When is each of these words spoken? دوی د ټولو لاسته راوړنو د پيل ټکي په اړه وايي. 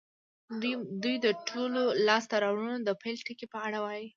دوی 1.01 1.15
د 1.25 1.27
ټولو 1.47 1.81
لاسته 2.07 2.35
راوړنو 2.43 2.79
د 2.83 2.89
پيل 3.01 3.17
ټکي 3.25 3.45
په 3.53 3.57
اړه 3.67 3.79
وايي. 3.85 4.07